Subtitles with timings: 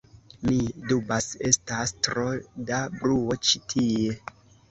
[0.45, 0.55] Mi
[0.91, 2.23] dubas, estas tro
[2.71, 4.19] da bruo ĉi tie